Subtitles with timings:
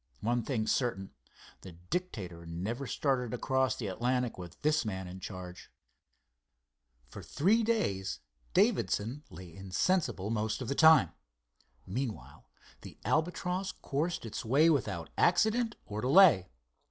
[0.21, 5.69] One thing certain—the Dictator never started across the Atlantic with this man in charge."
[7.11, 8.19] For three days
[8.55, 11.11] Davidson lay insensible most of the time.
[11.85, 12.47] Meanwhile
[12.81, 16.49] the Albatross coursed its way without accident or delay.